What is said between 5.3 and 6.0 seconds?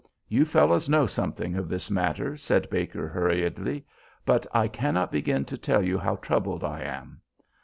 to tell you